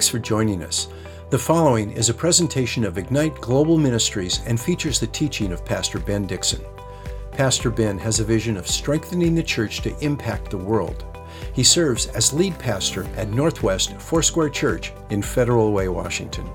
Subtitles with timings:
[0.00, 0.88] Thanks for joining us.
[1.28, 5.98] The following is a presentation of Ignite Global Ministries and features the teaching of Pastor
[5.98, 6.64] Ben Dixon.
[7.32, 11.04] Pastor Ben has a vision of strengthening the church to impact the world.
[11.52, 16.46] He serves as lead pastor at Northwest Foursquare Church in Federal Way, Washington.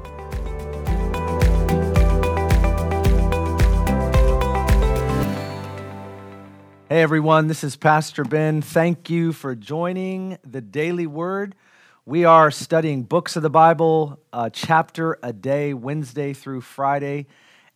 [6.89, 8.63] Hey everyone, this is Pastor Ben.
[8.63, 11.53] Thank you for joining the Daily Word.
[12.07, 17.25] We are studying books of the Bible, a chapter a day, Wednesday through Friday.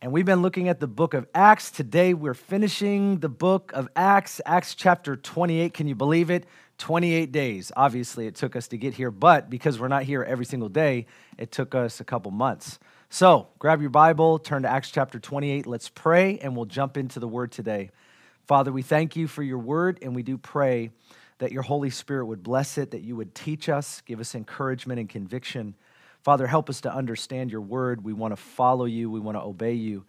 [0.00, 1.72] And we've been looking at the book of Acts.
[1.72, 5.74] Today we're finishing the book of Acts, Acts chapter 28.
[5.74, 6.46] Can you believe it?
[6.78, 7.72] 28 days.
[7.74, 11.06] Obviously, it took us to get here, but because we're not here every single day,
[11.36, 12.78] it took us a couple months.
[13.08, 15.66] So grab your Bible, turn to Acts chapter 28.
[15.66, 17.90] Let's pray, and we'll jump into the word today.
[18.46, 20.92] Father, we thank you for your word, and we do pray
[21.40, 25.00] that your Holy Spirit would bless it, that you would teach us, give us encouragement
[25.00, 25.74] and conviction.
[26.22, 28.04] Father, help us to understand your word.
[28.04, 30.04] We want to follow you, we want to obey you.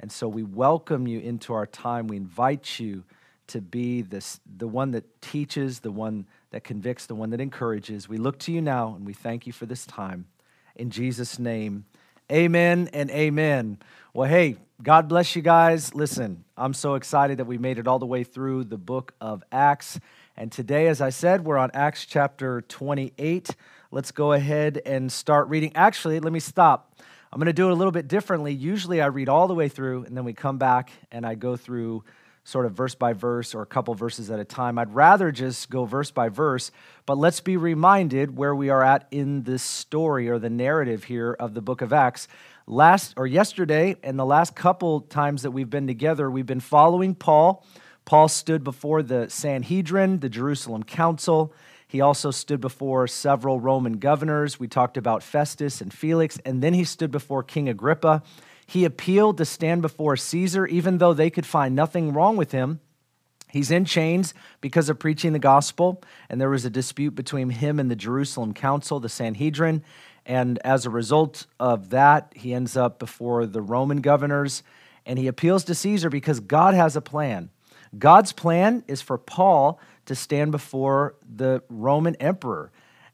[0.00, 2.08] And so we welcome you into our time.
[2.08, 3.04] We invite you
[3.48, 8.08] to be this, the one that teaches, the one that convicts, the one that encourages.
[8.08, 10.26] We look to you now, and we thank you for this time.
[10.74, 11.84] In Jesus' name,
[12.30, 13.78] amen and amen.
[14.14, 15.94] Well, hey, God bless you guys.
[15.94, 19.44] Listen, I'm so excited that we made it all the way through the book of
[19.52, 20.00] Acts.
[20.36, 23.54] And today, as I said, we're on Acts chapter 28.
[23.90, 25.72] Let's go ahead and start reading.
[25.74, 26.96] Actually, let me stop.
[27.30, 28.52] I'm going to do it a little bit differently.
[28.52, 31.56] Usually, I read all the way through, and then we come back and I go
[31.56, 32.04] through
[32.44, 34.78] sort of verse by verse or a couple verses at a time.
[34.78, 36.70] I'd rather just go verse by verse,
[37.04, 41.36] but let's be reminded where we are at in this story or the narrative here
[41.38, 42.26] of the book of Acts
[42.66, 47.14] last or yesterday and the last couple times that we've been together, we've been following
[47.14, 47.64] Paul.
[48.04, 51.52] Paul stood before the Sanhedrin, the Jerusalem Council.
[51.86, 54.58] He also stood before several Roman governors.
[54.58, 58.22] We talked about Festus and Felix, and then he stood before King Agrippa.
[58.66, 62.80] He appealed to stand before Caesar, even though they could find nothing wrong with him.
[63.48, 64.32] He's in chains
[64.62, 68.54] because of preaching the gospel, and there was a dispute between him and the Jerusalem
[68.54, 69.82] Council, the Sanhedrin.
[70.24, 74.62] And as a result of that, he ends up before the Roman governors
[75.04, 77.50] and he appeals to Caesar because God has a plan.
[77.98, 82.70] God's plan is for Paul to stand before the Roman emperor.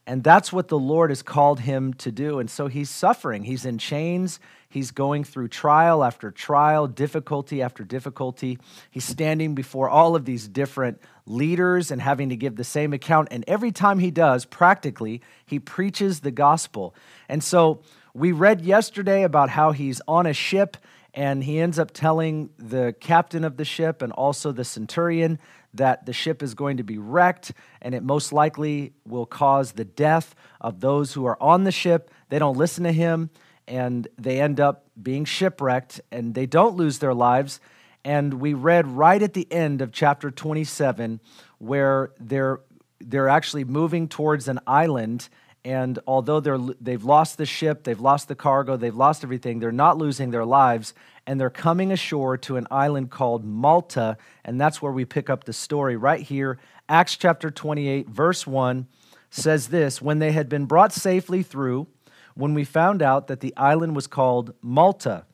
[0.06, 2.38] And that's what the Lord has called him to do.
[2.38, 3.44] And so he's suffering.
[3.44, 4.40] He's in chains.
[4.70, 8.58] He's going through trial after trial, difficulty after difficulty.
[8.90, 13.28] He's standing before all of these different leaders and having to give the same account.
[13.30, 16.94] And every time he does, practically, he preaches the gospel.
[17.28, 17.82] And so
[18.14, 20.78] we read yesterday about how he's on a ship
[21.14, 25.38] and he ends up telling the captain of the ship and also the centurion
[25.74, 27.52] that the ship is going to be wrecked
[27.82, 32.10] and it most likely will cause the death of those who are on the ship.
[32.28, 33.30] They don't listen to him
[33.66, 37.60] and they end up being shipwrecked and they don't lose their lives.
[38.04, 41.20] And we read right at the end of chapter 27
[41.58, 42.60] where they're,
[43.00, 45.28] they're actually moving towards an island.
[45.68, 49.70] And although they're, they've lost the ship, they've lost the cargo, they've lost everything, they're
[49.70, 50.94] not losing their lives.
[51.26, 54.16] And they're coming ashore to an island called Malta.
[54.46, 56.58] And that's where we pick up the story right here.
[56.88, 58.86] Acts chapter 28, verse 1
[59.28, 61.86] says this When they had been brought safely through,
[62.34, 65.26] when we found out that the island was called Malta.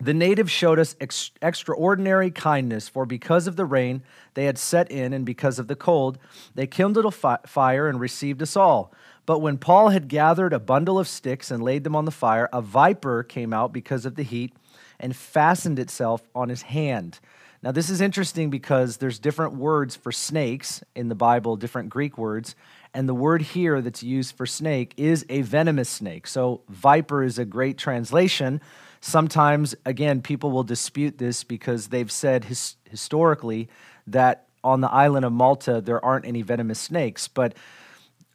[0.00, 4.02] The natives showed us ex- extraordinary kindness, for because of the rain
[4.34, 6.18] they had set in and because of the cold,
[6.56, 8.92] they kindled a fi- fire and received us all.
[9.26, 12.48] But when Paul had gathered a bundle of sticks and laid them on the fire,
[12.52, 14.54] a viper came out because of the heat
[15.00, 17.20] and fastened itself on his hand.
[17.62, 22.18] Now, this is interesting because there's different words for snakes in the Bible, different Greek
[22.18, 22.54] words,
[22.92, 26.26] and the word here that's used for snake is a venomous snake.
[26.26, 28.60] So, viper is a great translation.
[29.00, 33.70] Sometimes, again, people will dispute this because they've said his, historically
[34.06, 37.28] that on the island of Malta there aren't any venomous snakes.
[37.28, 37.54] But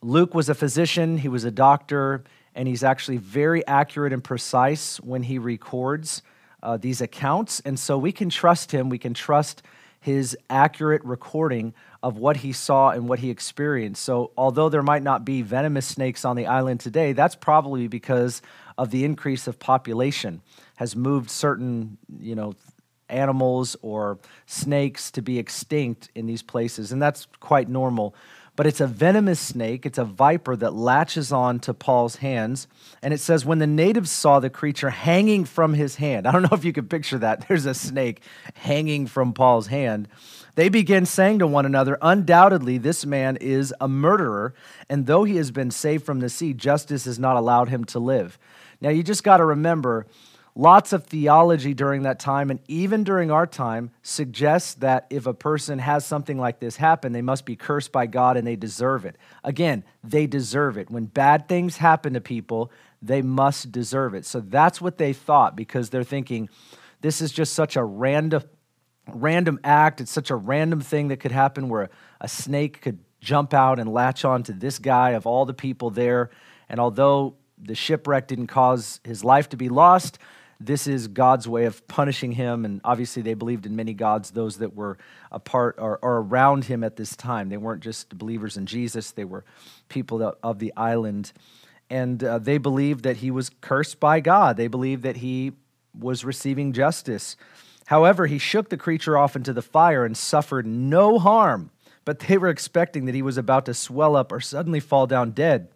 [0.01, 2.23] Luke was a physician, he was a doctor,
[2.55, 6.21] and he's actually very accurate and precise when he records
[6.63, 7.59] uh, these accounts.
[7.61, 9.61] And so we can trust him, we can trust
[9.99, 14.01] his accurate recording of what he saw and what he experienced.
[14.01, 18.41] So, although there might not be venomous snakes on the island today, that's probably because
[18.77, 20.41] of the increase of population
[20.77, 22.55] has moved certain, you know,
[23.09, 28.15] animals or snakes to be extinct in these places, and that's quite normal.
[28.59, 29.85] But it's a venomous snake.
[29.85, 32.67] It's a viper that latches on to Paul's hands.
[33.01, 36.41] And it says, when the natives saw the creature hanging from his hand, I don't
[36.41, 37.45] know if you can picture that.
[37.47, 38.21] There's a snake
[38.55, 40.09] hanging from Paul's hand.
[40.55, 44.53] They began saying to one another, Undoubtedly, this man is a murderer,
[44.89, 47.99] and though he has been saved from the sea, justice has not allowed him to
[47.99, 48.37] live.
[48.81, 50.05] Now, you just got to remember,
[50.59, 55.33] Lots of theology during that time, and even during our time, suggests that if a
[55.33, 59.05] person has something like this happen, they must be cursed by God and they deserve
[59.05, 59.15] it.
[59.41, 60.91] Again, they deserve it.
[60.91, 64.25] When bad things happen to people, they must deserve it.
[64.25, 66.49] So that's what they thought because they're thinking,
[66.99, 68.43] this is just such a random,
[69.07, 70.01] random act.
[70.01, 71.89] It's such a random thing that could happen where
[72.19, 75.89] a snake could jump out and latch on to this guy of all the people
[75.89, 76.31] there.
[76.67, 80.19] And although the shipwreck didn't cause his life to be lost,
[80.59, 82.65] this is God's way of punishing him.
[82.65, 84.97] And obviously, they believed in many gods, those that were
[85.31, 87.49] a part or, or around him at this time.
[87.49, 89.45] They weren't just believers in Jesus, they were
[89.87, 91.31] people of the island.
[91.89, 95.53] And uh, they believed that he was cursed by God, they believed that he
[95.97, 97.35] was receiving justice.
[97.87, 101.71] However, he shook the creature off into the fire and suffered no harm,
[102.05, 105.31] but they were expecting that he was about to swell up or suddenly fall down
[105.31, 105.69] dead.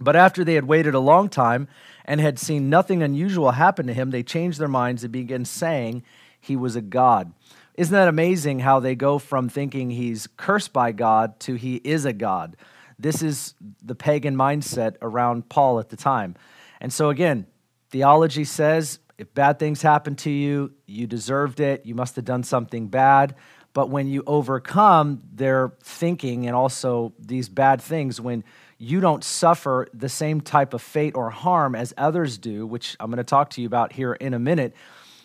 [0.00, 1.68] But after they had waited a long time
[2.04, 6.02] and had seen nothing unusual happen to him, they changed their minds and began saying
[6.40, 7.32] he was a god.
[7.74, 12.04] Isn't that amazing how they go from thinking he's cursed by God to he is
[12.04, 12.56] a god?
[12.98, 16.34] This is the pagan mindset around Paul at the time.
[16.80, 17.46] And so, again,
[17.90, 22.42] theology says if bad things happen to you, you deserved it, you must have done
[22.42, 23.34] something bad.
[23.72, 28.44] But when you overcome their thinking and also these bad things, when
[28.82, 33.10] you don't suffer the same type of fate or harm as others do, which I'm
[33.10, 34.74] going to talk to you about here in a minute,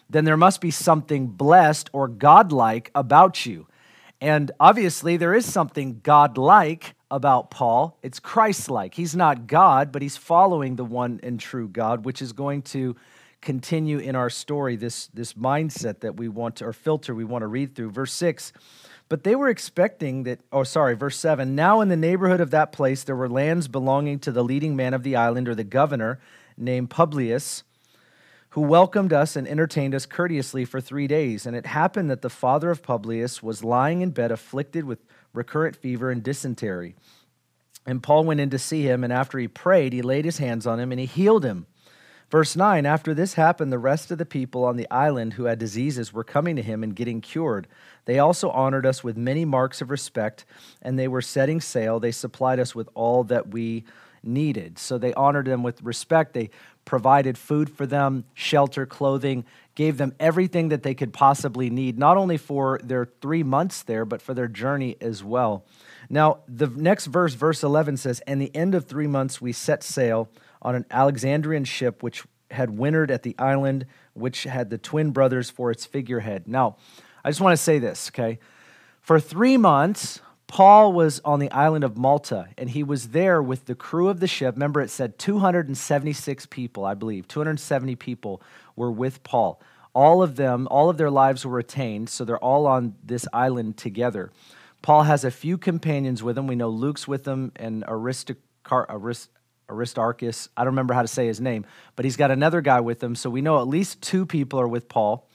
[0.10, 3.66] then there must be something blessed or godlike about you.
[4.20, 7.98] And obviously, there is something godlike about Paul.
[8.04, 8.94] It's Christ like.
[8.94, 12.98] He's not God, but he's following the one and true God, which is going to
[13.40, 17.44] continue in our story, this, this mindset that we want to, or filter we want
[17.44, 17.92] to read through.
[17.92, 18.52] Verse 6
[19.08, 22.72] but they were expecting that, oh, sorry, verse 7 Now in the neighborhood of that
[22.72, 26.20] place there were lands belonging to the leading man of the island, or the governor,
[26.58, 27.64] named Publius,
[28.50, 31.46] who welcomed us and entertained us courteously for three days.
[31.46, 35.00] And it happened that the father of Publius was lying in bed, afflicted with
[35.34, 36.96] recurrent fever and dysentery.
[37.86, 40.66] And Paul went in to see him, and after he prayed, he laid his hands
[40.66, 41.68] on him and he healed him.
[42.30, 45.60] Verse 9 After this happened, the rest of the people on the island who had
[45.60, 47.68] diseases were coming to him and getting cured.
[48.06, 50.46] They also honored us with many marks of respect,
[50.82, 52.00] and they were setting sail.
[52.00, 53.84] They supplied us with all that we
[54.24, 54.80] needed.
[54.80, 56.34] So they honored them with respect.
[56.34, 56.50] They
[56.84, 59.46] provided food for them, shelter, clothing,
[59.76, 64.06] gave them everything that they could possibly need, not only for their three months there,
[64.06, 65.66] but for their journey as well.
[66.10, 69.84] Now, the next verse, verse 11 says, And the end of three months we set
[69.84, 70.30] sail
[70.66, 75.50] on an Alexandrian ship which had wintered at the island, which had the twin brothers
[75.50, 76.48] for its figurehead.
[76.48, 76.78] Now,
[77.24, 78.40] I just want to say this, okay?
[79.00, 83.66] For three months, Paul was on the island of Malta, and he was there with
[83.66, 84.56] the crew of the ship.
[84.56, 87.28] Remember, it said 276 people, I believe.
[87.28, 88.42] 270 people
[88.76, 89.62] were with Paul.
[89.94, 93.78] All of them, all of their lives were retained, so they're all on this island
[93.78, 94.32] together.
[94.82, 96.48] Paul has a few companions with him.
[96.48, 99.30] We know Luke's with him and Aristocar- Arist-
[99.70, 100.50] Aristarchus.
[100.56, 101.66] I don't remember how to say his name,
[101.96, 103.16] but he's got another guy with him.
[103.16, 105.28] So we know at least two people are with Paul.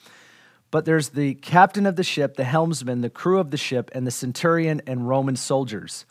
[0.70, 4.06] But there's the captain of the ship, the helmsman, the crew of the ship, and
[4.06, 6.06] the centurion and Roman soldiers.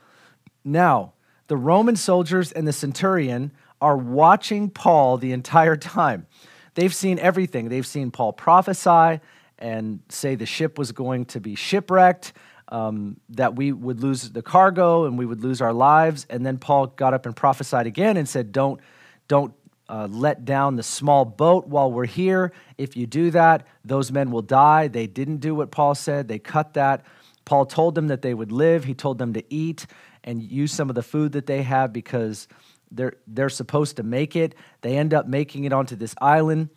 [0.66, 1.14] Now,
[1.48, 6.28] the Roman soldiers and the centurion are watching Paul the entire time.
[6.76, 7.70] They've seen everything.
[7.70, 9.22] They've seen Paul prophesy
[9.58, 12.34] and say the ship was going to be shipwrecked,
[12.70, 16.26] um, that we would lose the cargo and we would lose our lives.
[16.30, 18.80] And then Paul got up and prophesied again and said, Don't,
[19.28, 19.54] don't
[19.90, 22.52] uh, let down the small boat while we're here.
[22.78, 24.88] If you do that, those men will die.
[24.88, 27.04] They didn't do what Paul said, they cut that.
[27.46, 28.84] Paul told them that they would live.
[28.84, 29.88] He told them to eat
[30.24, 32.48] and use some of the food that they have because
[32.92, 34.54] they're, they're supposed to make it.
[34.82, 36.70] They end up making it onto this island.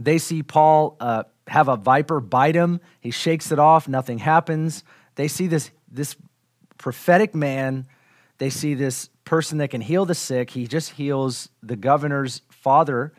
[0.00, 2.80] They see Paul uh, have a viper bite him.
[3.00, 4.82] He shakes it off, nothing happens.
[5.14, 6.16] They see this, this
[6.78, 7.86] prophetic man.
[8.38, 10.50] They see this person that can heal the sick.
[10.50, 13.12] He just heals the governor's father.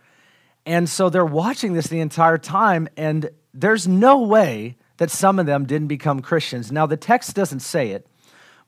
[0.65, 5.45] And so they're watching this the entire time, and there's no way that some of
[5.45, 6.71] them didn't become Christians.
[6.71, 8.07] Now, the text doesn't say it,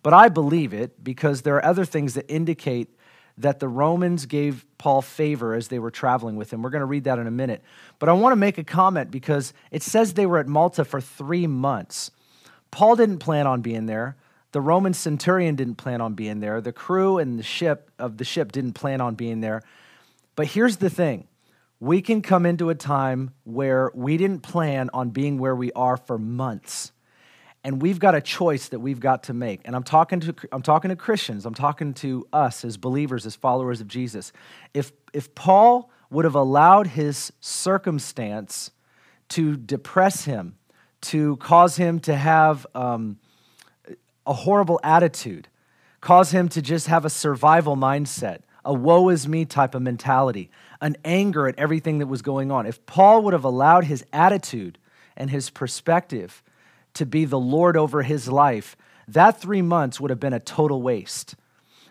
[0.04, 2.90] but I believe it because there are other things that indicate
[3.38, 6.62] that the Romans gave Paul favor as they were traveling with him.
[6.62, 7.64] We're going to read that in a minute.
[8.00, 11.00] But I want to make a comment because it says they were at Malta for
[11.00, 12.12] three months.
[12.78, 14.18] Paul didn't plan on being there.
[14.52, 16.62] The Roman centurion didn't plan on being there.
[16.62, 19.64] The crew and the ship of the ship didn't plan on being there.
[20.36, 21.28] But here's the thing
[21.80, 25.98] we can come into a time where we didn't plan on being where we are
[25.98, 26.92] for months.
[27.64, 29.62] And we've got a choice that we've got to make.
[29.66, 33.36] And I'm talking to, I'm talking to Christians, I'm talking to us as believers, as
[33.36, 34.32] followers of Jesus.
[34.76, 38.70] If, if Paul would have allowed his circumstance
[39.30, 40.58] to depress him,
[41.02, 43.18] to cause him to have um,
[44.26, 45.48] a horrible attitude,
[46.02, 50.50] cause him to just have a survival mindset, a woe is me type of mentality,
[50.82, 52.66] an anger at everything that was going on.
[52.66, 54.78] If Paul would have allowed his attitude
[55.16, 56.44] and his perspective
[56.94, 58.76] to be the Lord over his life,
[59.08, 61.36] that three months would have been a total waste.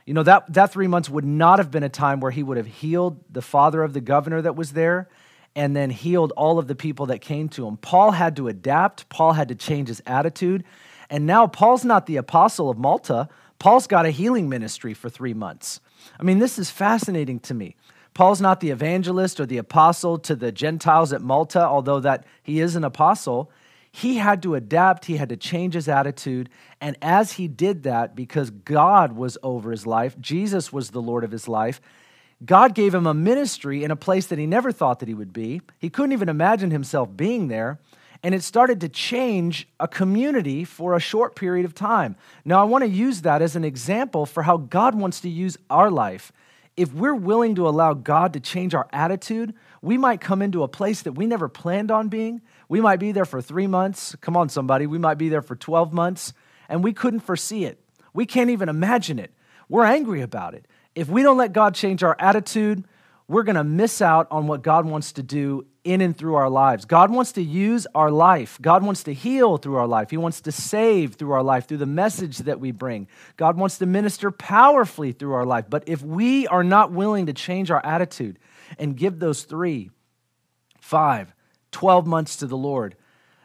[0.05, 2.57] You know, that, that three months would not have been a time where he would
[2.59, 5.09] have healed the father of the governor that was there
[5.57, 7.79] and then healed all of the people that came to him.
[7.79, 10.63] Paul had to adapt, Paul had to change his attitude.
[11.11, 13.29] And now Paul's not the apostle of Malta.
[13.59, 15.81] Paul's got a healing ministry for three months.
[16.21, 17.75] I mean, this is fascinating to me.
[18.13, 22.61] Paul's not the evangelist or the apostle to the Gentiles at Malta, although that he
[22.61, 23.51] is an apostle
[23.97, 26.51] he had to adapt, he had to change his attitude.
[26.83, 31.25] And as he did that, because God was over his life, Jesus was the Lord
[31.25, 31.81] of his life,
[32.45, 35.33] God gave him a ministry in a place that he never thought that he would
[35.33, 35.63] be.
[35.79, 37.79] He couldn't even imagine himself being there.
[38.23, 42.17] And it started to change a community for a short period of time.
[42.45, 45.57] Now, I want to use that as an example for how God wants to use
[45.71, 46.33] our life.
[46.77, 50.69] If we're willing to allow God to change our attitude, we might come into a
[50.69, 52.43] place that we never planned on being.
[52.69, 54.15] We might be there for three months.
[54.21, 54.87] Come on, somebody.
[54.87, 56.33] We might be there for 12 months,
[56.69, 57.81] and we couldn't foresee it.
[58.13, 59.33] We can't even imagine it.
[59.69, 60.67] We're angry about it.
[60.97, 62.83] If we don't let God change our attitude,
[63.29, 66.49] we're going to miss out on what God wants to do in and through our
[66.49, 66.87] lives.
[66.87, 68.59] God wants to use our life.
[68.63, 70.11] God wants to heal through our life.
[70.11, 73.09] He wants to save through our life, through the message that we bring.
[73.37, 75.67] God wants to minister powerfully through our life.
[75.69, 78.39] But if we are not willing to change our attitude
[78.79, 79.91] and give those three,
[80.81, 81.35] five,
[81.73, 82.97] 12 months to the Lord,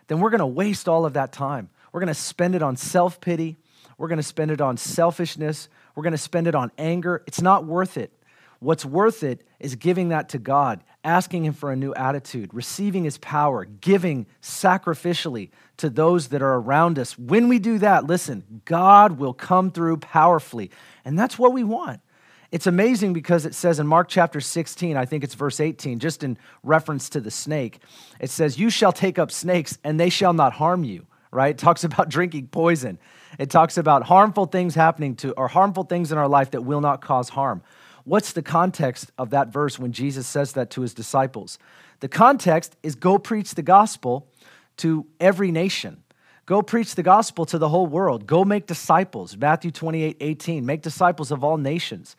[0.08, 1.70] then we're going to waste all of that time.
[1.92, 3.58] We're going to spend it on self pity.
[3.98, 5.70] We're going to spend it on selfishness.
[5.96, 7.24] We're going to spend it on anger.
[7.28, 8.12] It's not worth it.
[8.60, 13.04] What's worth it is giving that to God, asking Him for a new attitude, receiving
[13.04, 17.18] His power, giving sacrificially to those that are around us.
[17.18, 20.70] When we do that, listen, God will come through powerfully.
[21.04, 22.02] And that's what we want.
[22.52, 26.22] It's amazing because it says in Mark chapter 16, I think it's verse 18, just
[26.22, 27.80] in reference to the snake,
[28.20, 31.52] it says, You shall take up snakes and they shall not harm you, right?
[31.52, 33.00] It talks about drinking poison.
[33.40, 36.82] It talks about harmful things happening to, or harmful things in our life that will
[36.82, 37.64] not cause harm.
[38.04, 41.60] What's the context of that verse when Jesus says that to his disciples?
[42.00, 44.28] The context is go preach the gospel
[44.78, 46.04] to every nation.
[46.48, 48.26] Go preach the gospel to the whole world.
[48.26, 49.38] Go make disciples.
[49.38, 50.66] Matthew 28 18.
[50.66, 52.16] Make disciples of all nations.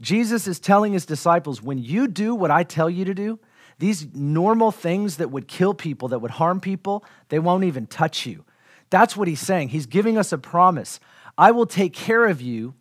[0.00, 3.38] Jesus is telling his disciples when you do what I tell you to do,
[3.78, 8.26] these normal things that would kill people, that would harm people, they won't even touch
[8.26, 8.44] you.
[8.92, 9.70] That's what he's saying.
[9.70, 11.00] He's giving us a promise.
[11.38, 12.74] I will take care of you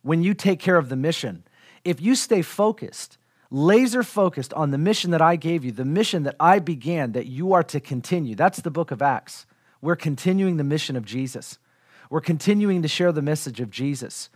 [0.00, 1.44] when you take care of the mission.
[1.84, 3.18] If you stay focused,
[3.50, 7.26] laser focused on the mission that I gave you, the mission that I began, that
[7.26, 8.34] you are to continue.
[8.34, 9.44] That's the book of Acts.
[9.82, 11.58] We're continuing the mission of Jesus.
[12.08, 14.30] We're continuing to share the message of Jesus.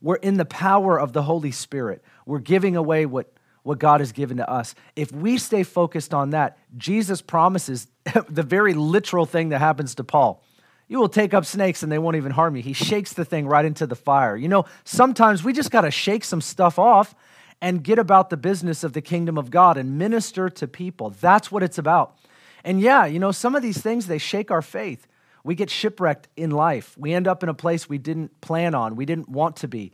[0.00, 2.02] We're in the power of the Holy Spirit.
[2.24, 3.30] We're giving away what,
[3.64, 4.74] what God has given to us.
[4.96, 7.86] If we stay focused on that, Jesus promises
[8.30, 10.42] the very literal thing that happens to Paul.
[10.90, 12.62] You will take up snakes and they won't even harm you.
[12.62, 14.36] He shakes the thing right into the fire.
[14.36, 17.14] You know, sometimes we just got to shake some stuff off
[17.62, 21.10] and get about the business of the kingdom of God and minister to people.
[21.10, 22.16] That's what it's about.
[22.64, 25.06] And yeah, you know, some of these things, they shake our faith.
[25.44, 26.98] We get shipwrecked in life.
[26.98, 29.92] We end up in a place we didn't plan on, we didn't want to be.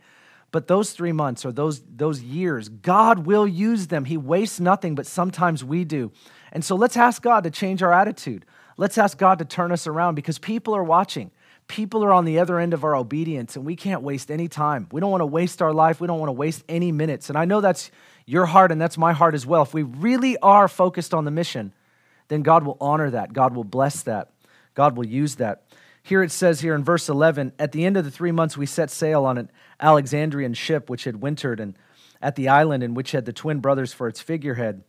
[0.51, 4.05] But those three months or those, those years, God will use them.
[4.05, 6.11] He wastes nothing, but sometimes we do.
[6.51, 8.47] And so let's ask God to change our attitude.
[8.77, 11.31] Let's ask God to turn us around because people are watching.
[11.67, 14.87] People are on the other end of our obedience, and we can't waste any time.
[14.91, 15.99] We don't want to waste our life.
[15.99, 17.29] We don't want to waste any minutes.
[17.29, 17.91] And I know that's
[18.25, 19.63] your heart, and that's my heart as well.
[19.63, 21.73] If we really are focused on the mission,
[22.29, 23.33] then God will honor that.
[23.33, 24.29] God will bless that.
[24.75, 25.63] God will use that.
[26.03, 28.65] Here it says here in verse 11 At the end of the three months, we
[28.65, 31.77] set sail on an Alexandrian ship which had wintered and
[32.21, 34.83] at the island in which had the twin brothers for its figurehead.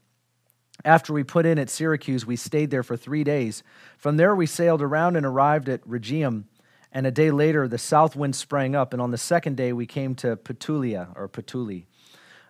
[0.84, 3.62] After we put in at Syracuse, we stayed there for three days.
[3.96, 6.44] From there, we sailed around and arrived at Rhegium.
[6.92, 9.86] And a day later, the south wind sprang up, and on the second day, we
[9.86, 11.84] came to Petulia or Petuli.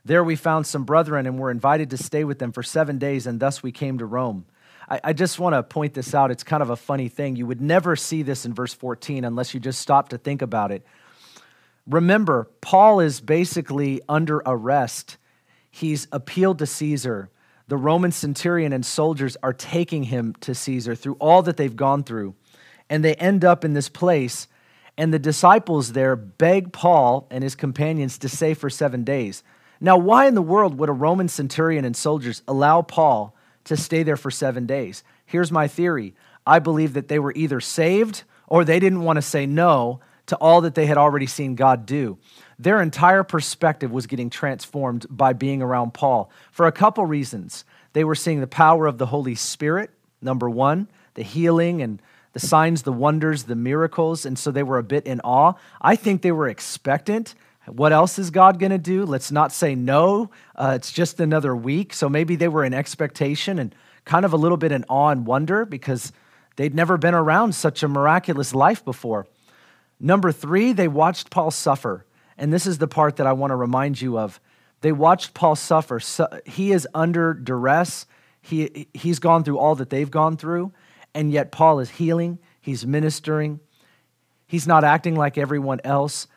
[0.04, 3.26] There we found some brethren and were invited to stay with them for seven days,
[3.26, 4.46] and thus we came to Rome.
[4.88, 6.30] I, I just want to point this out.
[6.30, 7.36] It's kind of a funny thing.
[7.36, 10.70] You would never see this in verse 14 unless you just stop to think about
[10.70, 10.84] it.
[11.86, 15.16] Remember, Paul is basically under arrest.
[15.70, 17.30] He's appealed to Caesar.
[17.68, 22.02] The Roman centurion and soldiers are taking him to Caesar through all that they've gone
[22.02, 22.34] through.
[22.90, 24.48] And they end up in this place,
[24.96, 29.42] and the disciples there beg Paul and his companions to stay for seven days.
[29.80, 34.02] Now, why in the world would a Roman centurion and soldiers allow Paul to stay
[34.02, 35.04] there for seven days?
[35.26, 36.14] Here's my theory
[36.46, 40.36] I believe that they were either saved or they didn't want to say no to
[40.36, 42.18] all that they had already seen God do.
[42.58, 47.64] Their entire perspective was getting transformed by being around Paul for a couple reasons.
[47.92, 52.40] They were seeing the power of the Holy Spirit, number one, the healing and the
[52.40, 55.54] signs, the wonders, the miracles, and so they were a bit in awe.
[55.80, 57.34] I think they were expectant
[57.70, 59.04] what else is God going to do?
[59.04, 60.30] Let's not say no.
[60.54, 61.92] Uh, it's just another week.
[61.92, 63.74] So maybe they were in expectation and
[64.04, 66.12] kind of a little bit in awe and wonder because
[66.56, 69.26] they'd never been around such a miraculous life before.
[70.00, 72.04] Number three, they watched Paul suffer.
[72.38, 74.40] And this is the part that I want to remind you of.
[74.80, 75.98] They watched Paul suffer.
[76.00, 78.06] So he is under duress.
[78.40, 80.72] He, he's gone through all that they've gone through.
[81.14, 83.60] And yet, Paul is healing, he's ministering,
[84.46, 86.28] he's not acting like everyone else.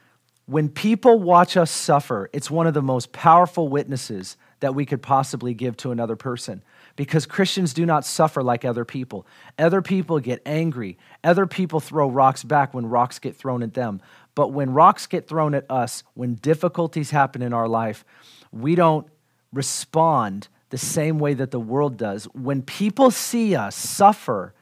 [0.45, 5.01] When people watch us suffer, it's one of the most powerful witnesses that we could
[5.01, 6.63] possibly give to another person
[6.95, 9.25] because Christians do not suffer like other people.
[9.57, 14.01] Other people get angry, other people throw rocks back when rocks get thrown at them.
[14.35, 18.05] But when rocks get thrown at us, when difficulties happen in our life,
[18.51, 19.07] we don't
[19.51, 22.25] respond the same way that the world does.
[22.33, 24.53] When people see us suffer,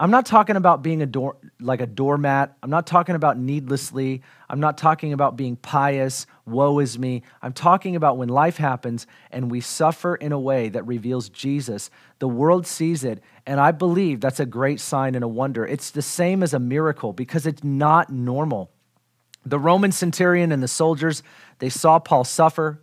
[0.00, 2.56] I'm not talking about being a door, like a doormat.
[2.62, 4.22] I'm not talking about needlessly.
[4.48, 7.24] I'm not talking about being pious, woe is me.
[7.42, 11.90] I'm talking about when life happens and we suffer in a way that reveals Jesus.
[12.20, 15.66] The world sees it, and I believe that's a great sign and a wonder.
[15.66, 18.70] It's the same as a miracle because it's not normal.
[19.44, 21.24] The Roman centurion and the soldiers,
[21.58, 22.80] they saw Paul suffer,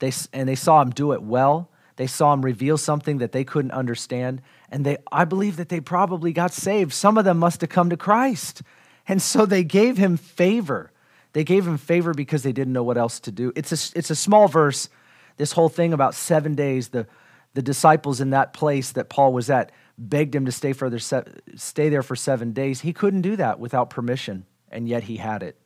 [0.00, 1.70] they, and they saw him do it well.
[1.96, 4.42] They saw him reveal something that they couldn't understand.
[4.70, 6.92] And they, I believe that they probably got saved.
[6.92, 8.62] Some of them must have come to Christ.
[9.06, 10.92] And so they gave him favor.
[11.32, 13.52] They gave him favor because they didn't know what else to do.
[13.56, 14.88] It's a, it's a small verse,
[15.36, 16.88] this whole thing about seven days.
[16.88, 17.06] The,
[17.54, 21.88] the disciples in that place that Paul was at begged him to stay, further, stay
[21.88, 22.80] there for seven days.
[22.82, 25.58] He couldn't do that without permission, and yet he had it.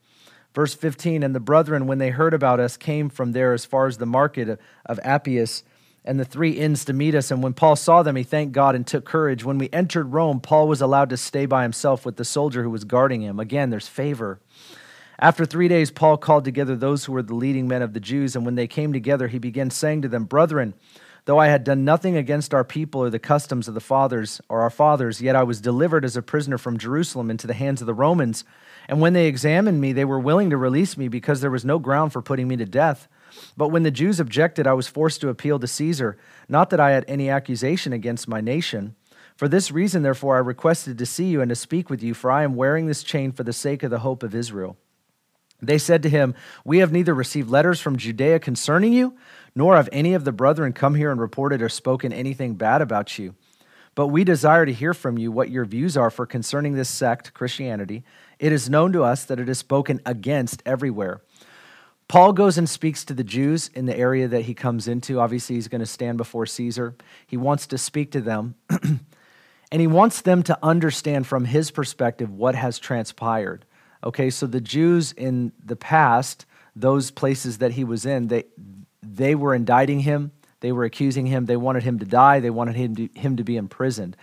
[0.54, 3.86] Verse 15 And the brethren, when they heard about us, came from there as far
[3.86, 5.64] as the market of, of Appius
[6.04, 7.30] and the three inns to meet us.
[7.30, 9.44] And when Paul saw them, he thanked God and took courage.
[9.44, 12.70] When we entered Rome, Paul was allowed to stay by himself with the soldier who
[12.70, 13.38] was guarding him.
[13.38, 14.40] Again, there's favor.
[15.18, 18.34] After three days, Paul called together those who were the leading men of the Jews.
[18.34, 20.74] And when they came together, he began saying to them, Brethren,
[21.26, 24.62] though I had done nothing against our people or the customs of the fathers or
[24.62, 27.86] our fathers, yet I was delivered as a prisoner from Jerusalem into the hands of
[27.86, 28.44] the Romans.
[28.88, 31.78] And when they examined me, they were willing to release me because there was no
[31.78, 33.06] ground for putting me to death.
[33.56, 36.16] But when the Jews objected, I was forced to appeal to Caesar,
[36.48, 38.96] not that I had any accusation against my nation.
[39.36, 42.30] For this reason, therefore, I requested to see you and to speak with you, for
[42.30, 44.76] I am wearing this chain for the sake of the hope of Israel.
[45.60, 49.14] They said to him, We have neither received letters from Judea concerning you,
[49.54, 53.18] nor have any of the brethren come here and reported or spoken anything bad about
[53.18, 53.34] you.
[53.94, 57.34] But we desire to hear from you what your views are for concerning this sect,
[57.34, 58.04] Christianity.
[58.38, 61.20] It is known to us that it is spoken against everywhere
[62.12, 65.18] Paul goes and speaks to the Jews in the area that he comes into.
[65.18, 66.94] Obviously, he's going to stand before Caesar.
[67.26, 72.30] He wants to speak to them, and he wants them to understand from his perspective
[72.30, 73.64] what has transpired.
[74.04, 76.44] Okay, so the Jews in the past,
[76.76, 78.44] those places that he was in, they,
[79.02, 82.76] they were indicting him, they were accusing him, they wanted him to die, they wanted
[82.76, 84.18] him to, him to be imprisoned.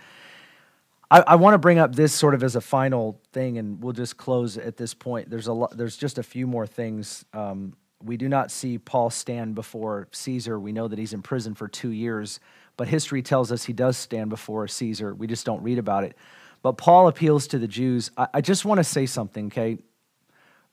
[1.10, 3.94] I, I want to bring up this sort of as a final thing, and we'll
[3.94, 5.28] just close at this point.
[5.28, 9.54] There's a there's just a few more things um, we do not see Paul stand
[9.54, 10.58] before Caesar.
[10.58, 12.40] We know that he's in prison for two years,
[12.76, 15.14] but history tells us he does stand before Caesar.
[15.14, 16.16] We just don't read about it.
[16.62, 18.10] But Paul appeals to the Jews.
[18.16, 19.78] I, just want to say something, okay?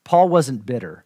[0.04, 1.06] Paul wasn't bitter.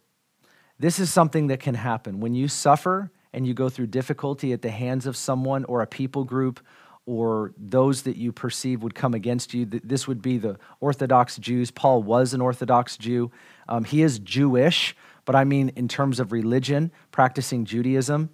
[0.78, 2.20] This is something that can happen.
[2.20, 5.86] When you suffer and you go through difficulty at the hands of someone or a
[5.86, 6.60] people group
[7.06, 11.70] or those that you perceive would come against you, this would be the Orthodox Jews.
[11.70, 13.30] Paul was an Orthodox Jew.
[13.68, 18.30] Um, he is Jewish, but I mean in terms of religion, practicing Judaism.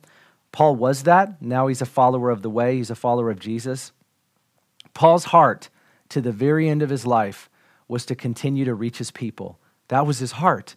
[0.53, 1.41] Paul was that.
[1.43, 3.93] Now he's a follower of the way, he's a follower of Jesus.
[4.95, 5.69] Paul's heart
[6.09, 7.51] to the very end of his life
[7.87, 9.59] was to continue to reach his people.
[9.89, 10.77] That was his heart.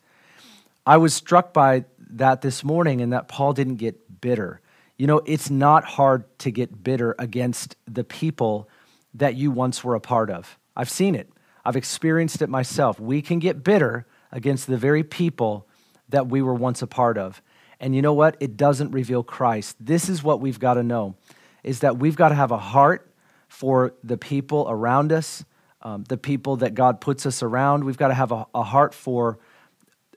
[0.86, 4.62] I was struck by that this morning and that Paul didn't get bitter.
[4.98, 8.70] You know, it's not hard to get bitter against the people
[9.14, 10.58] that you once were a part of.
[10.76, 11.30] I've seen it,
[11.66, 13.00] I've experienced it myself.
[13.00, 15.68] We can get bitter against the very people
[16.12, 17.42] that we were once a part of.
[17.80, 18.38] And you know what?
[18.40, 19.76] It doesn't reveal Christ.
[19.80, 21.16] This is what we've got to know
[21.64, 23.12] is that we've got to have a heart
[23.48, 25.44] for the people around us,
[25.82, 27.84] um, the people that God puts us around.
[27.84, 29.40] We've got to have a, a heart for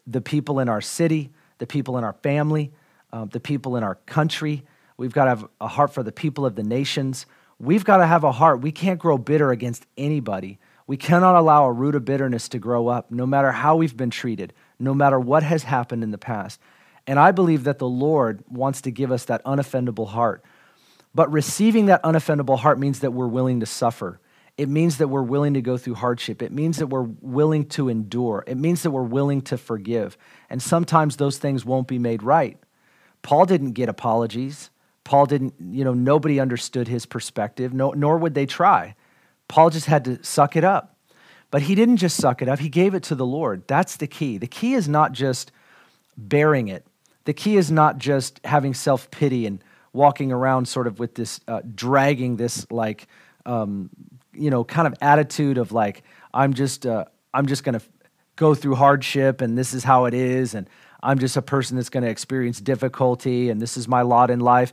[0.06, 2.72] the people in our city, the people in our family,
[3.12, 4.62] uh, the people in our country.
[4.96, 7.26] We've got to have a heart for the people of the nations.
[7.58, 8.60] We've got to have a heart.
[8.60, 10.58] We can't grow bitter against anybody.
[10.86, 14.10] We cannot allow a root of bitterness to grow up, no matter how we've been
[14.10, 16.60] treated, no matter what has happened in the past.
[17.06, 20.42] And I believe that the Lord wants to give us that unoffendable heart.
[21.14, 24.20] But receiving that unoffendable heart means that we're willing to suffer.
[24.56, 26.40] It means that we're willing to go through hardship.
[26.42, 28.44] It means that we're willing to endure.
[28.46, 30.16] It means that we're willing to forgive.
[30.48, 32.58] And sometimes those things won't be made right.
[33.22, 34.70] Paul didn't get apologies.
[35.02, 38.94] Paul didn't, you know, nobody understood his perspective, no, nor would they try.
[39.48, 40.93] Paul just had to suck it up.
[41.54, 43.62] But he didn't just suck it up, he gave it to the Lord.
[43.68, 44.38] That's the key.
[44.38, 45.52] The key is not just
[46.16, 46.84] bearing it,
[47.26, 49.62] the key is not just having self pity and
[49.92, 53.06] walking around sort of with this, uh, dragging this, like,
[53.46, 53.88] um,
[54.32, 56.02] you know, kind of attitude of like,
[56.34, 57.86] I'm just, uh, I'm just going to
[58.34, 60.54] go through hardship and this is how it is.
[60.54, 60.68] And
[61.04, 64.40] I'm just a person that's going to experience difficulty and this is my lot in
[64.40, 64.72] life.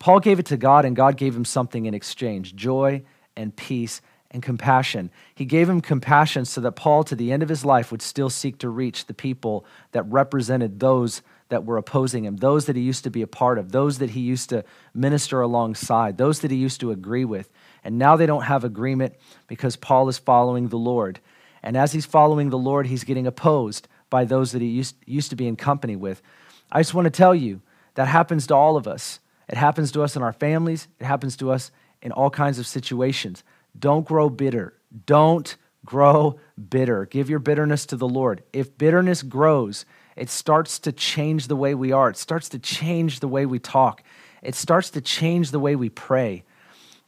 [0.00, 3.04] Paul gave it to God and God gave him something in exchange joy
[3.36, 5.10] and peace and compassion.
[5.34, 8.30] He gave him compassion so that Paul, to the end of his life, would still
[8.30, 12.82] seek to reach the people that represented those that were opposing him, those that he
[12.82, 14.64] used to be a part of, those that he used to
[14.94, 17.50] minister alongside, those that he used to agree with.
[17.82, 19.14] And now they don't have agreement
[19.48, 21.18] because Paul is following the Lord.
[21.62, 25.30] And as he's following the Lord, he's getting opposed by those that he used, used
[25.30, 26.22] to be in company with.
[26.70, 27.62] I just want to tell you
[27.94, 29.18] that happens to all of us.
[29.48, 32.66] It happens to us in our families, it happens to us in all kinds of
[32.66, 33.42] situations.
[33.78, 34.74] Don't grow bitter.
[35.06, 37.06] Don't grow bitter.
[37.06, 38.42] Give your bitterness to the Lord.
[38.52, 39.84] If bitterness grows,
[40.16, 43.58] it starts to change the way we are, it starts to change the way we
[43.58, 44.02] talk,
[44.42, 46.44] it starts to change the way we pray.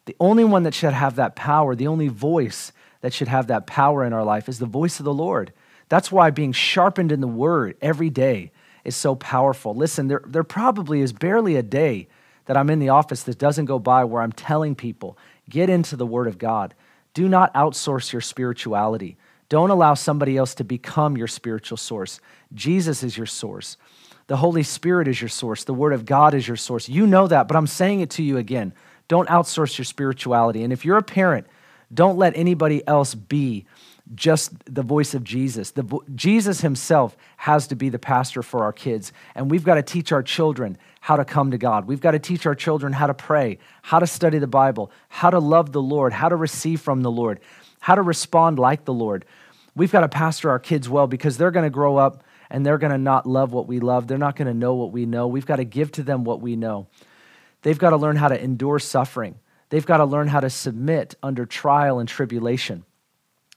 [0.04, 2.72] The only one that should have that power, the only voice
[3.02, 5.52] that should have that power in our life is the voice of the Lord.
[5.88, 8.50] That's why being sharpened in the word every day
[8.84, 9.74] is so powerful.
[9.74, 12.08] Listen, there, there probably is barely a day
[12.46, 15.16] that I'm in the office that doesn't go by where I'm telling people,
[15.52, 16.74] get into the word of God.
[17.12, 19.18] Do not outsource your spirituality.
[19.50, 22.20] Don't allow somebody else to become your spiritual source.
[22.54, 23.76] Jesus is your source.
[24.28, 25.64] The Holy Spirit is your source.
[25.64, 26.88] The Word of God is your source.
[26.88, 28.72] You know that, but I'm saying it to you again.
[29.08, 30.64] Don't outsource your spirituality.
[30.64, 31.46] And if you're a parent,
[31.92, 33.66] don't let anybody else be
[34.14, 35.70] just the voice of Jesus.
[35.70, 39.12] The vo- Jesus himself has to be the pastor for our kids.
[39.34, 41.86] And we've got to teach our children how to come to God.
[41.86, 45.30] We've got to teach our children how to pray, how to study the Bible, how
[45.30, 47.40] to love the Lord, how to receive from the Lord,
[47.80, 49.24] how to respond like the Lord.
[49.74, 52.78] We've got to pastor our kids well because they're going to grow up and they're
[52.78, 54.06] going to not love what we love.
[54.06, 55.26] They're not going to know what we know.
[55.26, 56.88] We've got to give to them what we know.
[57.62, 59.36] They've got to learn how to endure suffering.
[59.70, 62.84] They've got to learn how to submit under trial and tribulation.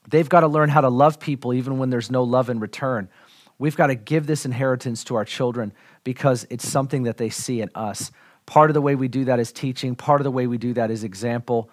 [0.09, 3.09] They've got to learn how to love people even when there's no love in return.
[3.57, 7.61] We've got to give this inheritance to our children because it's something that they see
[7.61, 8.11] in us.
[8.45, 10.73] Part of the way we do that is teaching, part of the way we do
[10.73, 11.69] that is example,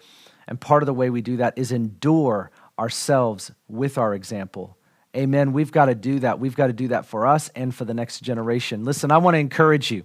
[0.46, 4.76] and part of the way we do that is endure ourselves with our example.
[5.14, 5.52] Amen.
[5.52, 6.40] We've got to do that.
[6.40, 8.84] We've got to do that for us and for the next generation.
[8.84, 10.04] Listen, I want to encourage you.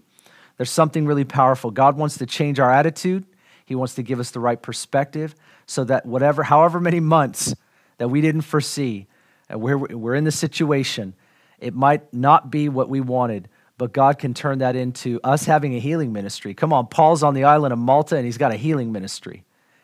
[0.57, 1.71] There's something really powerful.
[1.71, 3.25] God wants to change our attitude.
[3.65, 5.35] He wants to give us the right perspective
[5.65, 7.53] so that whatever, however many months
[7.97, 9.07] that we didn't foresee,
[9.49, 11.13] and we're, we're in the situation,
[11.59, 15.75] it might not be what we wanted, but God can turn that into us having
[15.75, 16.53] a healing ministry.
[16.53, 19.43] Come on, Paul's on the island of Malta and he's got a healing ministry.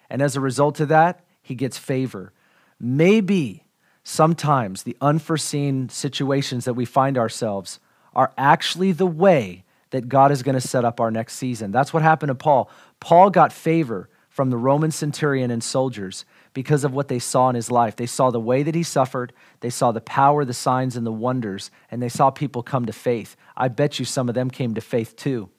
[0.09, 2.33] And as a result of that, he gets favor.
[2.79, 3.65] Maybe
[4.03, 7.79] sometimes the unforeseen situations that we find ourselves
[8.15, 11.71] are actually the way that God is going to set up our next season.
[11.71, 12.69] That's what happened to Paul.
[12.99, 17.55] Paul got favor from the Roman centurion and soldiers because of what they saw in
[17.55, 17.95] his life.
[17.95, 21.11] They saw the way that he suffered, they saw the power, the signs, and the
[21.11, 23.35] wonders, and they saw people come to faith.
[23.57, 25.49] I bet you some of them came to faith too.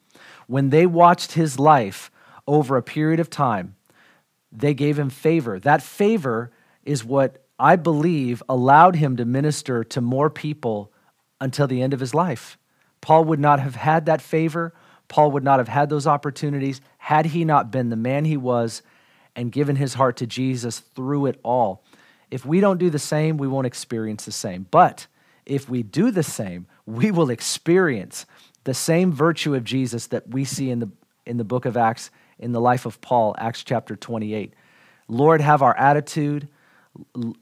[0.47, 2.11] When they watched his life
[2.47, 3.75] over a period of time,
[4.51, 5.59] they gave him favor.
[5.59, 6.51] That favor
[6.83, 10.91] is what I believe allowed him to minister to more people
[11.41, 12.57] until the end of his life.
[13.01, 14.73] Paul would not have had that favor.
[15.07, 18.81] Paul would not have had those opportunities had he not been the man he was
[19.35, 21.83] and given his heart to Jesus through it all.
[22.31, 24.65] If we don't do the same, we won't experience the same.
[24.71, 25.07] But
[25.45, 28.25] if we do the same, we will experience
[28.63, 30.89] the same virtue of Jesus that we see in the,
[31.25, 34.53] in the book of Acts, in the life of Paul, Acts chapter 28.
[35.07, 36.47] Lord, have our attitude.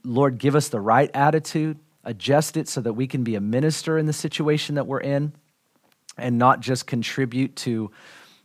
[0.03, 1.79] Lord, give us the right attitude.
[2.03, 5.33] Adjust it so that we can be a minister in the situation that we're in
[6.17, 7.89] and not just contribute to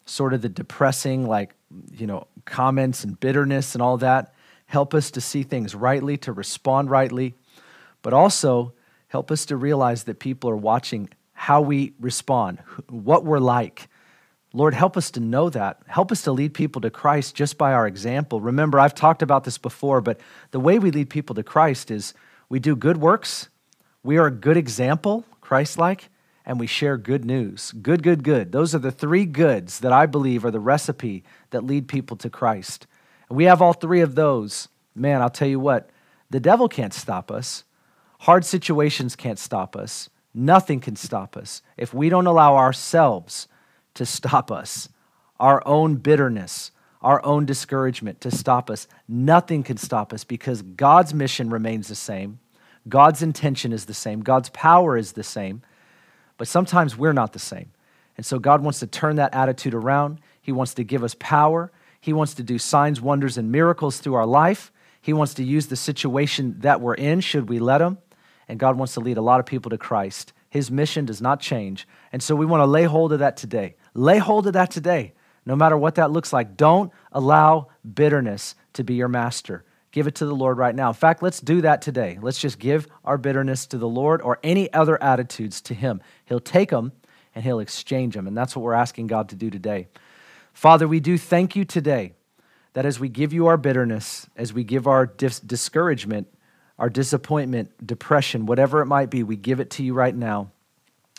[0.08, 1.54] sort of the depressing, like,
[1.92, 4.34] you know, comments and bitterness and all that.
[4.66, 7.34] Help us to see things rightly, to respond rightly,
[8.02, 8.72] but also
[9.08, 13.88] help us to realize that people are watching how we respond, what we're like.
[14.52, 15.80] Lord, help us to know that.
[15.86, 18.40] Help us to lead people to Christ just by our example.
[18.40, 20.18] Remember, I've talked about this before, but
[20.50, 22.14] the way we lead people to Christ is
[22.48, 23.48] we do good works,
[24.02, 26.08] we are a good example, Christ like,
[26.48, 27.72] and we share good news.
[27.82, 28.52] Good, good, good.
[28.52, 32.30] Those are the three goods that I believe are the recipe that lead people to
[32.30, 32.86] Christ.
[33.28, 34.68] And we have all three of those.
[34.94, 35.90] Man, I'll tell you what,
[36.30, 37.64] the devil can't stop us.
[38.20, 40.08] Hard situations can't stop us.
[40.32, 43.46] Nothing can stop us if we don't allow ourselves
[43.92, 44.88] to stop us,
[45.38, 46.70] our own bitterness,
[47.02, 48.88] our own discouragement to stop us.
[49.06, 52.38] Nothing can stop us because God's mission remains the same.
[52.88, 54.22] God's intention is the same.
[54.22, 55.60] God's power is the same.
[56.38, 57.72] But sometimes we're not the same.
[58.16, 60.20] And so God wants to turn that attitude around.
[60.40, 61.70] He wants to give us power.
[62.00, 64.72] He wants to do signs, wonders, and miracles through our life.
[65.00, 67.98] He wants to use the situation that we're in, should we let Him.
[68.48, 70.32] And God wants to lead a lot of people to Christ.
[70.48, 71.86] His mission does not change.
[72.12, 73.76] And so we want to lay hold of that today.
[73.94, 75.12] Lay hold of that today,
[75.44, 76.56] no matter what that looks like.
[76.56, 79.64] Don't allow bitterness to be your master.
[79.90, 80.88] Give it to the Lord right now.
[80.88, 82.18] In fact, let's do that today.
[82.20, 86.02] Let's just give our bitterness to the Lord or any other attitudes to Him.
[86.26, 86.92] He'll take them
[87.34, 88.26] and He'll exchange them.
[88.26, 89.88] And that's what we're asking God to do today.
[90.52, 92.12] Father, we do thank you today
[92.74, 96.28] that as we give you our bitterness, as we give our dis- discouragement,
[96.78, 100.50] our disappointment, depression, whatever it might be, we give it to you right now.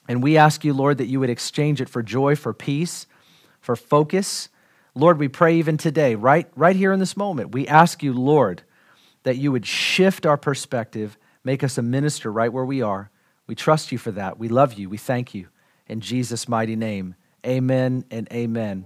[0.07, 3.07] And we ask you, Lord, that you would exchange it for joy, for peace,
[3.59, 4.49] for focus
[4.99, 8.63] Lord, we pray even today, right, right here in this moment, we ask you, Lord,
[9.23, 13.09] that you would shift our perspective, make us a minister right where we are.
[13.47, 14.37] We trust you for that.
[14.37, 14.89] We love you.
[14.89, 15.47] We thank you.
[15.87, 17.15] In Jesus' mighty name,
[17.47, 18.85] amen and amen.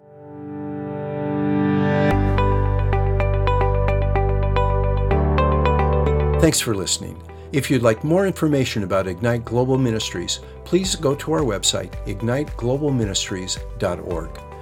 [6.39, 7.23] Thanks for listening.
[7.51, 14.52] If you'd like more information about Ignite Global Ministries, please go to our website, igniteglobalministries.org.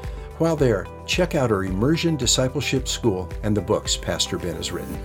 [0.42, 5.00] While there, check out our Immersion Discipleship School and the books Pastor Ben has written.